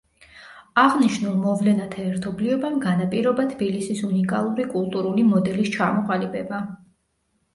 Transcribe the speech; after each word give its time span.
აღნიშნულ 0.83 1.35
მოვლენათა 1.41 2.05
ერთობლიობამ 2.11 2.79
განაპირობა 2.87 3.45
თბილისის 3.51 4.01
უნიკალური 4.09 4.65
კულტურული 4.71 5.27
მოდელის 5.35 5.71
ჩამოყალიბება. 5.79 6.65